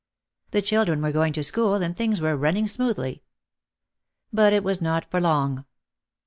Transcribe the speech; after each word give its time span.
The 0.49 0.63
children 0.63 0.99
were 0.99 1.11
going 1.11 1.31
to 1.33 1.43
school 1.43 1.75
and 1.75 1.95
things 1.95 2.19
were 2.19 2.35
running 2.35 2.67
smoothly. 2.67 3.21
But 4.33 4.51
it 4.51 4.63
was 4.63 4.81
not 4.81 5.05
for 5.11 5.21
long. 5.21 5.65